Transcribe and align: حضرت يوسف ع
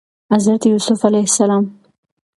حضرت 0.31 0.61
يوسف 0.65 1.05
ع 1.51 1.63